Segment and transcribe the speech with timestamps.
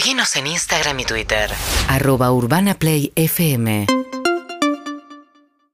[0.00, 1.50] Seguinos en Instagram y Twitter.
[1.86, 3.84] Arroba Urbana Play FM.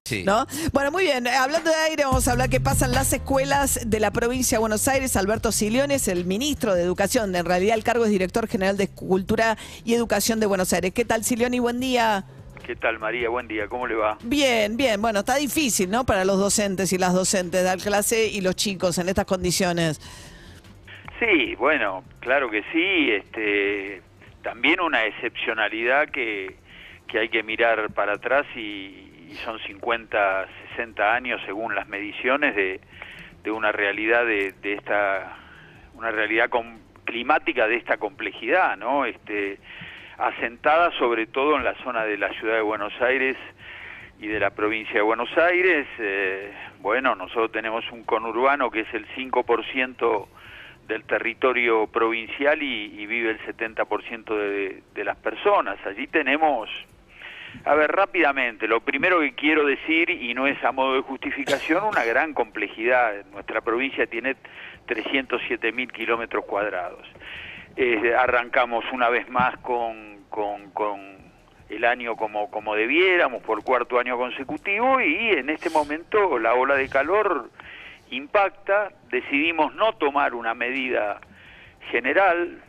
[0.04, 0.24] Sí.
[0.24, 0.44] ¿No?
[0.72, 1.28] Bueno, muy bien.
[1.28, 4.56] Eh, Hablando de aire, vamos a hablar qué pasa en las escuelas de la provincia
[4.56, 5.16] de Buenos Aires.
[5.16, 7.36] Alberto Siliones, el ministro de Educación.
[7.36, 10.92] En realidad, el cargo es director general de Cultura y Educación de Buenos Aires.
[10.92, 11.60] ¿Qué tal, Silioni?
[11.60, 12.24] Buen día.
[12.66, 13.28] ¿Qué tal María?
[13.28, 14.18] Buen día, ¿cómo le va?
[14.24, 15.00] Bien, bien.
[15.00, 16.04] Bueno, está difícil, ¿no?
[16.04, 20.00] Para los docentes y las docentes dar clase y los chicos en estas condiciones.
[21.20, 23.10] Sí, bueno, claro que sí.
[23.12, 24.02] Este,
[24.46, 26.54] también una excepcionalidad que,
[27.08, 29.02] que hay que mirar para atrás y,
[29.44, 32.80] son 50, 60 años según las mediciones de,
[33.42, 35.36] de una realidad de, de esta,
[35.94, 39.04] una realidad com- climática de esta complejidad, ¿no?
[39.04, 39.58] Este,
[40.16, 43.36] asentada sobre todo en la zona de la ciudad de Buenos Aires
[44.20, 45.88] y de la provincia de Buenos Aires.
[45.98, 50.28] eh, bueno, nosotros tenemos un conurbano que es el 5%
[50.86, 55.78] del territorio provincial y, vive el 70% de, de las personas.
[55.86, 56.68] Allí tenemos,
[57.64, 61.84] a ver, rápidamente, lo primero que quiero decir, y no es a modo de justificación,
[61.84, 63.24] una gran complejidad.
[63.32, 64.36] Nuestra provincia tiene
[64.86, 67.06] 307 mil kilómetros cuadrados.
[68.18, 71.16] Arrancamos una vez más con, con, con
[71.68, 76.76] el año como, como debiéramos, por cuarto año consecutivo, y en este momento la ola
[76.76, 77.50] de calor
[78.10, 81.20] impacta, decidimos no tomar una medida
[81.90, 82.62] general,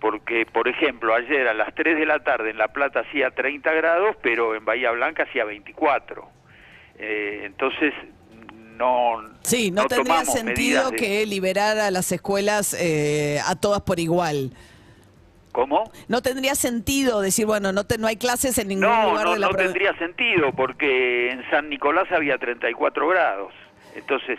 [0.00, 3.72] porque, por ejemplo, ayer a las 3 de la tarde en La Plata hacía 30
[3.72, 6.28] grados, pero en Bahía Blanca hacía 24.
[6.98, 7.92] Eh, entonces,
[8.76, 13.98] no, Sí, no, tendría sentido de- que liberar a las escuelas eh, a todas por
[13.98, 14.50] igual.
[15.52, 15.90] ¿Cómo?
[16.08, 19.32] No tendría sentido decir, bueno, no, te- no hay clases en ningún No, lugar no,
[19.32, 19.72] de la no provincia.
[19.72, 23.54] tendría sentido porque en San Nicolás había 34 grados.
[23.94, 24.38] Entonces,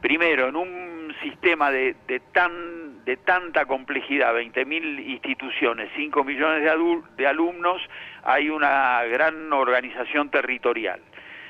[0.00, 7.02] primero, en un sistema de, de tan de tanta complejidad, 20.000 instituciones, 5 millones de,
[7.16, 7.80] de alumnos,
[8.22, 11.00] hay una gran organización territorial.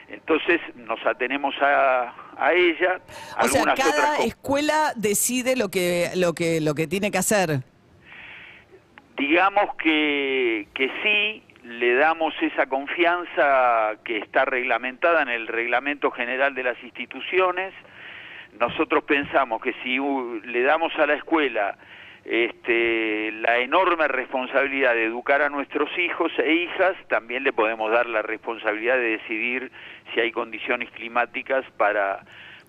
[0.08, 3.00] Entonces, nos atenemos a, a ella.
[3.40, 7.60] O sea, cada escuela decide lo que, lo que, lo que tiene que hacer.
[9.16, 16.54] Digamos que, que sí, le damos esa confianza que está reglamentada en el Reglamento General
[16.54, 17.72] de las Instituciones.
[18.58, 19.98] Nosotros pensamos que si
[20.46, 21.76] le damos a la escuela
[22.24, 28.06] este, la enorme responsabilidad de educar a nuestros hijos e hijas, también le podemos dar
[28.06, 29.70] la responsabilidad de decidir
[30.12, 32.20] si hay condiciones climáticas para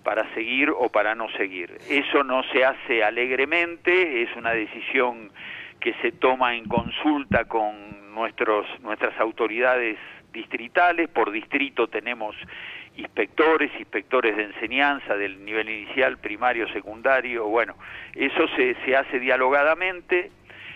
[0.02, 1.78] para seguir o para no seguir.
[1.88, 5.30] Eso no se hace alegremente, es una decisión
[5.78, 9.98] que se toma en consulta con nuestros nuestras autoridades
[10.32, 12.34] distritales, por distrito tenemos
[12.96, 17.74] inspectores, inspectores de enseñanza del nivel inicial, primario, secundario, bueno,
[18.14, 20.30] eso se, se hace dialogadamente.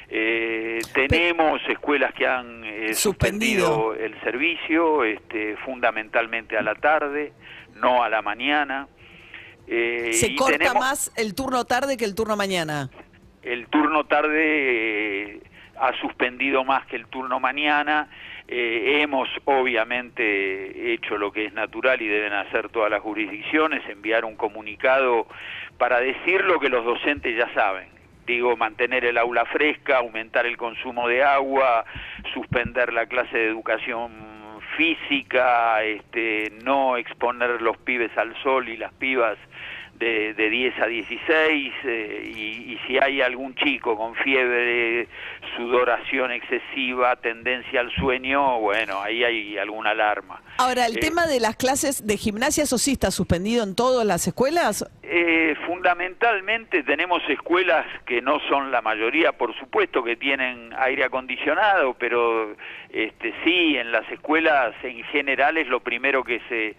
[0.08, 3.66] Eh, tenemos escuelas que han eh, Suspendido.
[3.66, 7.32] suspendido el servicio, este, fundamentalmente a la tarde,
[7.74, 8.86] no a la mañana.
[9.66, 12.88] Eh, Se y corta tenemos- más el turno tarde que el turno mañana.
[13.42, 15.40] el turno tarde
[15.78, 18.08] ha suspendido más que el turno mañana.
[18.48, 24.24] Eh, hemos obviamente hecho lo que es natural y deben hacer todas las jurisdicciones, enviar
[24.24, 25.26] un comunicado
[25.78, 27.88] para decir lo que los docentes ya saben.
[28.24, 31.84] Digo, mantener el aula fresca, aumentar el consumo de agua,
[32.34, 34.12] suspender la clase de educación
[34.76, 39.38] física, este, no exponer los pibes al sol y las pibas
[39.98, 42.40] de, de 10 a 16 eh, y,
[42.74, 45.08] y si hay algún chico con fiebre,
[45.56, 50.42] sudoración excesiva, tendencia al sueño, bueno, ahí hay alguna alarma.
[50.58, 54.06] Ahora, el Eh, tema de las clases de gimnasia, ¿eso sí está suspendido en todas
[54.06, 54.84] las escuelas?
[55.02, 61.94] Eh, fundamentalmente tenemos escuelas que no son la mayoría, por supuesto que tienen aire acondicionado,
[61.94, 62.54] pero
[62.90, 66.74] este, sí, en las escuelas en general es lo primero que se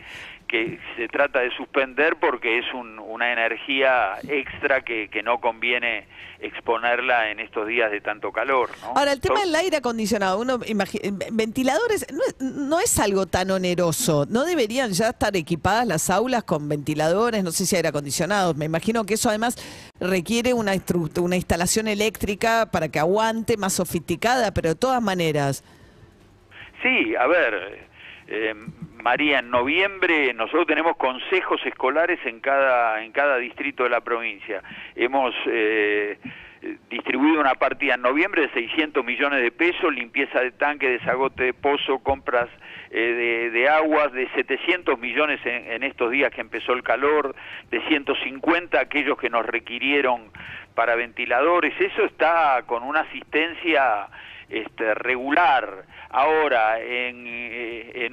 [0.47, 6.05] que se trata de suspender porque es un- una energía extra que, que no conviene
[6.39, 8.69] exponerla en estos días de tanto calor.
[8.81, 8.89] ¿no?
[8.89, 10.59] Ahora, el tema del aire acondicionado, uno
[11.31, 14.27] ventiladores, no es, no es algo tan oneroso.
[14.29, 17.43] ¿No deberían ya estar equipadas las aulas con ventiladores?
[17.43, 18.55] No sé si aire acondicionados.
[18.55, 19.55] Me imagino que eso además
[19.99, 20.73] requiere una,
[21.19, 25.63] una instalación eléctrica para que aguante, más sofisticada, pero de todas maneras.
[26.83, 27.87] Sí, a ver,
[28.27, 28.53] eh,
[29.07, 34.61] María, en noviembre nosotros tenemos consejos escolares en cada en cada distrito de la provincia.
[34.97, 36.17] Hemos eh,
[36.89, 41.53] distribuido una partida en noviembre de 600 millones de pesos, limpieza de tanque, desagote de
[41.53, 42.49] pozo, compras
[42.91, 47.33] eh, de, de aguas, de 700 millones en, en estos días que empezó el calor,
[47.71, 50.33] de 150 aquellos que nos requirieron
[50.75, 54.09] para ventiladores, eso está con una asistencia
[54.49, 55.85] este, regular.
[56.09, 58.09] Ahora, en, eh,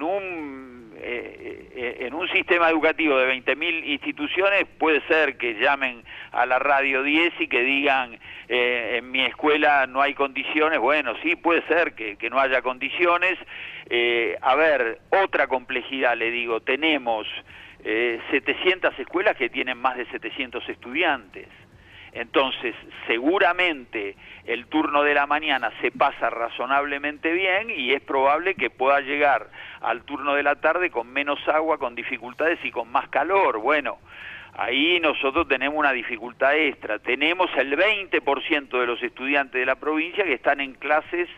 [1.07, 6.03] eh, eh, en un sistema educativo de 20.000 instituciones puede ser que llamen
[6.33, 11.15] a la radio 10 y que digan eh, en mi escuela no hay condiciones, bueno,
[11.23, 13.39] sí puede ser que, no haya condiciones.
[14.41, 17.27] A ver, otra complejidad le digo, tenemos
[17.87, 21.47] eh, 700 escuelas que tienen más de 700 estudiantes.
[22.15, 22.77] Entonces,
[23.09, 24.15] seguramente
[24.47, 29.51] el turno de la mañana se pasa razonablemente bien y es probable que pueda llegar
[29.81, 33.59] al turno de la tarde con menos agua, con dificultades y con más calor.
[33.59, 33.99] Bueno,
[34.53, 37.01] ahí nosotros tenemos una dificultad extra.
[37.01, 41.29] Tenemos el 20% de los estudiantes de la provincia que están en clases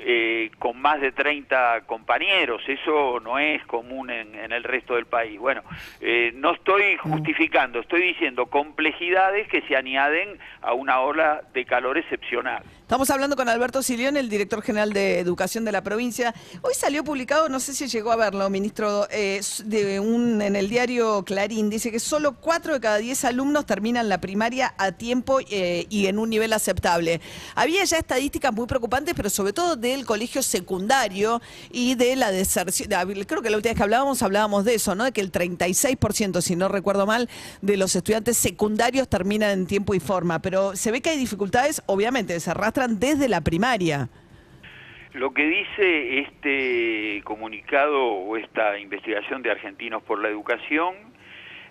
[0.00, 5.06] eh, con más de 30 compañeros, eso no es común en, en el resto del
[5.06, 5.38] país.
[5.38, 5.62] Bueno,
[6.00, 11.98] eh, no estoy justificando, estoy diciendo complejidades que se añaden a una ola de calor
[11.98, 12.62] excepcional.
[12.88, 16.34] Estamos hablando con Alberto Silión, el director general de Educación de la provincia.
[16.62, 21.68] Hoy salió publicado, no sé si llegó a verlo, ministro, eh, en el diario Clarín,
[21.68, 26.06] dice que solo 4 de cada 10 alumnos terminan la primaria a tiempo eh, y
[26.06, 27.20] en un nivel aceptable.
[27.54, 32.88] Había ya estadísticas muy preocupantes, pero sobre todo del colegio secundario y de la deserción.
[32.88, 35.04] Creo que la última vez que hablábamos, hablábamos de eso, ¿no?
[35.04, 37.28] De que el 36%, si no recuerdo mal,
[37.60, 40.38] de los estudiantes secundarios terminan en tiempo y forma.
[40.40, 42.54] Pero se ve que hay dificultades, obviamente, se
[42.86, 44.08] desde la primaria.
[45.14, 50.94] Lo que dice este comunicado o esta investigación de Argentinos por la Educación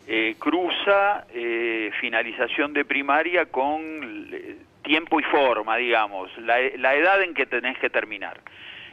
[0.08, 7.22] eh, cruza eh, finalización de primaria con eh, tiempo y forma, digamos, la, la edad
[7.22, 8.42] en que tenés que terminar.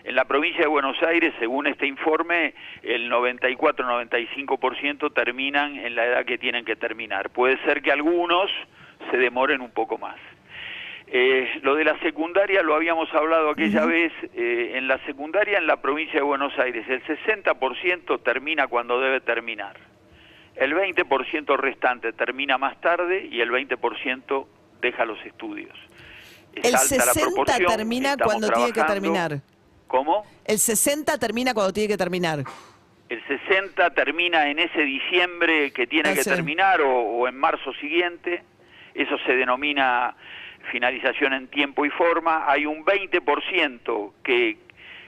[0.04, 6.26] En la provincia de Buenos Aires, según este informe, el 94-95% terminan en la edad
[6.26, 7.30] que tienen que terminar.
[7.30, 8.50] Puede ser que algunos
[9.10, 10.16] se demoren un poco más.
[11.06, 14.12] Eh, lo de la secundaria lo habíamos hablado aquella vez.
[14.34, 19.20] eh, en la secundaria en la provincia de Buenos Aires, el 60% termina cuando debe
[19.20, 19.76] terminar.
[20.56, 24.46] El 20% restante termina más tarde y el 20%
[24.80, 25.76] deja los estudios.
[26.54, 29.40] Es El alta la 60 proporción, termina estamos cuando tiene que terminar.
[29.88, 30.24] ¿Cómo?
[30.44, 32.44] El 60 termina cuando tiene que terminar.
[33.08, 37.72] El 60 termina en ese diciembre que tiene Ah, que terminar o, o en marzo
[37.74, 38.42] siguiente.
[38.94, 40.14] Eso se denomina
[40.70, 42.50] finalización en tiempo y forma.
[42.50, 44.56] Hay un 20% que,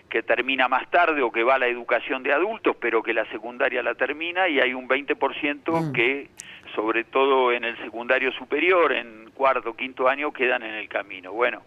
[0.09, 3.25] que termina más tarde o que va a la educación de adultos, pero que la
[3.31, 4.49] secundaria la termina.
[4.49, 5.93] Y hay un 20% Mm.
[5.93, 6.29] que,
[6.75, 11.33] sobre todo en el secundario superior, en cuarto, quinto año, quedan en el camino.
[11.33, 11.63] Bueno,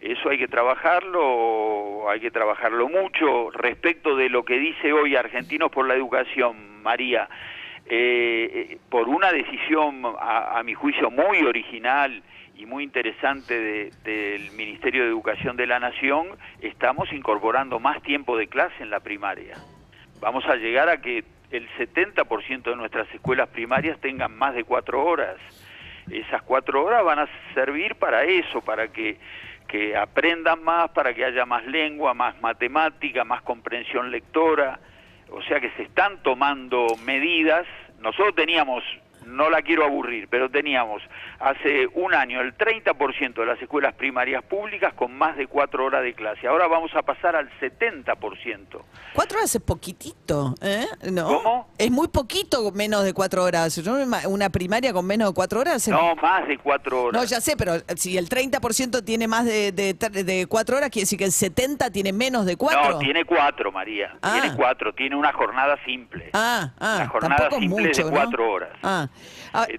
[0.00, 3.50] eso hay que trabajarlo, hay que trabajarlo mucho.
[3.50, 7.28] Respecto de lo que dice hoy Argentinos por la Educación, María,
[7.86, 12.22] eh, eh, por una decisión, a, a mi juicio, muy original
[12.56, 16.28] y muy interesante de- del Ministerio de Educación de la Nación,
[16.60, 19.54] estamos incorporando más tiempo de clase en la primaria.
[20.20, 25.04] Vamos a llegar a que el 70% de nuestras escuelas primarias tengan más de cuatro
[25.04, 25.36] horas.
[26.10, 29.16] Esas cuatro horas van a servir para eso, para que,
[29.66, 34.78] que aprendan más, para que haya más lengua, más matemática, más comprensión lectora.
[35.32, 37.66] O sea que se están tomando medidas.
[38.00, 38.82] Nosotros teníamos,
[39.26, 41.02] no la quiero aburrir, pero teníamos
[41.38, 46.02] hace un año el 30% de las escuelas primarias públicas con más de cuatro horas
[46.02, 46.46] de clase.
[46.46, 48.82] Ahora vamos a pasar al 70%.
[49.14, 50.86] Cuatro horas es poquitito, ¿eh?
[51.10, 51.26] ¿No?
[51.26, 51.68] ¿Cómo?
[51.78, 53.76] Es muy poquito menos de cuatro horas.
[53.76, 53.94] Yo
[54.28, 55.76] una primaria con menos de cuatro horas.
[55.86, 57.20] es- No, más de cuatro horas.
[57.20, 61.02] No, ya sé, pero si el 30% tiene más de, de, de cuatro horas, quiere
[61.04, 62.92] decir que el 70% tiene menos de cuatro.
[62.92, 64.16] No, tiene cuatro, María.
[64.22, 64.38] Ah.
[64.40, 64.92] Tiene cuatro.
[64.94, 66.30] Tiene una jornada simple.
[66.32, 68.10] Ah, ah, La jornada simple es de mucho, ¿no?
[68.10, 68.70] cuatro horas.
[68.82, 69.08] Ah,
[69.52, 69.78] ah, Eh,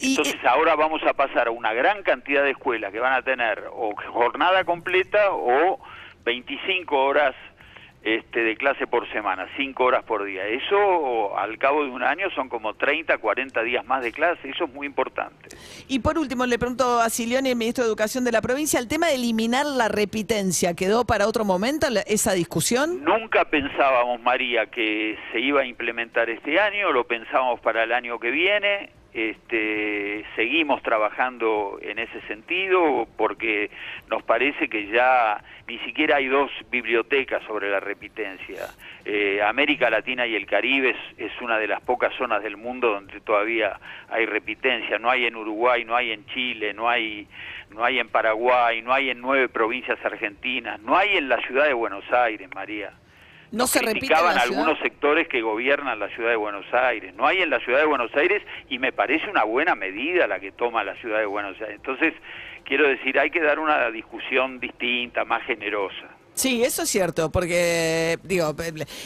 [0.00, 3.22] y- Entonces ahora vamos a pasar a una gran cantidad de escuelas que van a
[3.22, 5.80] tener o jornada completa o
[6.24, 7.34] 25 horas
[8.02, 10.46] este, de clase por semana, 5 horas por día.
[10.46, 14.64] Eso al cabo de un año son como 30, 40 días más de clase, eso
[14.64, 15.48] es muy importante.
[15.88, 18.88] Y por último, le pregunto a Silioni, el ministro de Educación de la provincia, el
[18.88, 23.04] tema de eliminar la repitencia, ¿quedó para otro momento esa discusión?
[23.04, 28.18] Nunca pensábamos, María, que se iba a implementar este año, lo pensábamos para el año
[28.18, 28.90] que viene.
[29.14, 33.70] Este, seguimos trabajando en ese sentido porque
[34.10, 38.66] nos parece que ya ni siquiera hay dos bibliotecas sobre la repitencia.
[39.06, 42.90] Eh, América Latina y el Caribe es, es, una de las pocas zonas del mundo
[42.90, 44.98] donde todavía hay repitencia.
[44.98, 47.26] No hay en Uruguay, no hay en Chile, no hay,
[47.70, 51.66] no hay en Paraguay, no hay en nueve provincias argentinas, no hay en la ciudad
[51.66, 52.92] de Buenos Aires, María.
[53.50, 57.14] No se criticaban algunos sectores que gobiernan la ciudad de Buenos Aires.
[57.14, 60.38] No hay en la ciudad de Buenos Aires y me parece una buena medida la
[60.38, 61.76] que toma la ciudad de Buenos Aires.
[61.76, 62.12] Entonces,
[62.64, 66.17] quiero decir, hay que dar una discusión distinta, más generosa.
[66.38, 68.54] Sí, eso es cierto, porque, digo,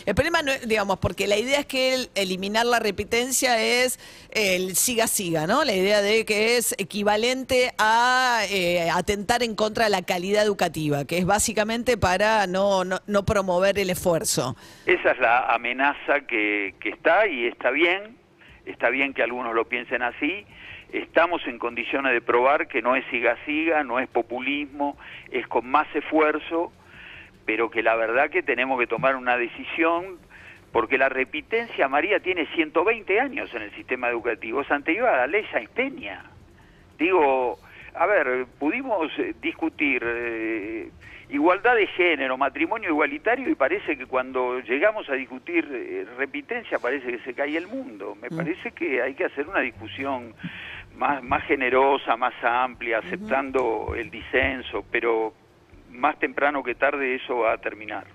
[0.05, 3.99] el problema, no, digamos, porque la idea es que el, eliminar la repitencia es
[4.33, 5.65] el siga-siga, ¿no?
[5.65, 11.07] La idea de que es equivalente a eh, atentar en contra de la calidad educativa,
[11.07, 14.55] que es básicamente para no, no, no promover el esfuerzo.
[14.85, 18.15] Esa es la amenaza que, que está y está bien,
[18.67, 20.45] está bien que algunos lo piensen así,
[20.93, 24.99] estamos en condiciones de probar que no es siga-siga, no es populismo,
[25.31, 26.71] es con más esfuerzo
[27.45, 30.19] pero que la verdad que tenemos que tomar una decisión
[30.73, 35.27] porque la repitencia, María, tiene 120 años en el sistema educativo, es anterior a la
[35.27, 36.25] ley Sáenz Peña.
[36.99, 37.59] Digo,
[37.95, 40.91] a ver, pudimos eh, discutir eh,
[41.29, 47.07] igualdad de género, matrimonio igualitario y parece que cuando llegamos a discutir eh, repitencia parece
[47.07, 48.17] que se cae el mundo.
[48.21, 48.37] Me mm.
[48.37, 50.35] parece que hay que hacer una discusión
[50.97, 55.35] más, más generosa, más amplia, aceptando el disenso, pero
[55.93, 58.07] más temprano que tarde eso va a terminar.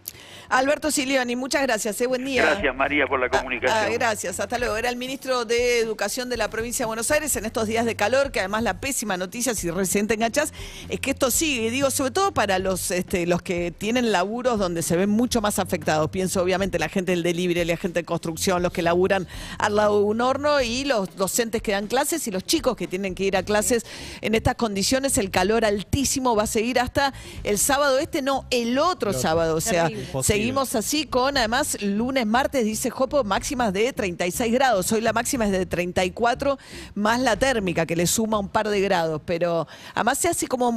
[0.49, 2.43] Alberto Silioni, muchas gracias, eh, buen día.
[2.43, 3.77] Gracias María por la ah, comunicación.
[3.77, 4.77] Ah, gracias, hasta luego.
[4.77, 7.95] Era el ministro de Educación de la provincia de Buenos Aires en estos días de
[7.95, 10.53] calor, que además la pésima noticia, si recién te enganchás,
[10.87, 14.81] es que esto sigue, digo, sobre todo para los, este, los que tienen laburos donde
[14.81, 16.09] se ven mucho más afectados.
[16.09, 19.27] Pienso obviamente la gente del delivery, la gente de construcción, los que laburan
[19.59, 22.87] al lado de un horno y los docentes que dan clases y los chicos que
[22.87, 23.85] tienen que ir a clases
[24.21, 25.17] en estas condiciones.
[25.17, 27.13] El calor altísimo va a seguir hasta
[27.43, 29.55] el sábado este, no, el otro sábado.
[29.55, 29.89] O sea,
[30.37, 34.91] seguimos así con, además, lunes, martes, dice Jopo, máximas de 36 grados.
[34.91, 36.57] Hoy la máxima es de 34,
[36.95, 39.21] más la térmica, que le suma un par de grados.
[39.25, 40.67] Pero además se hace como,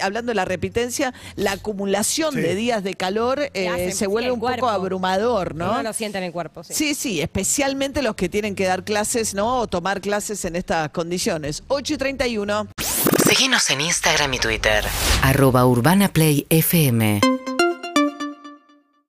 [0.00, 4.68] hablando de la repitencia, la acumulación de días de calor eh, se vuelve un poco
[4.68, 5.74] abrumador, ¿no?
[5.74, 6.64] No lo siente en el cuerpo.
[6.64, 6.74] Sí.
[6.74, 9.58] sí, sí, especialmente los que tienen que dar clases, ¿no?
[9.58, 11.62] O tomar clases en estas condiciones.
[11.68, 12.68] 8 y 31.
[13.24, 14.84] Seguimos en Instagram y Twitter.
[15.22, 17.20] Arroba Urbana Play FM.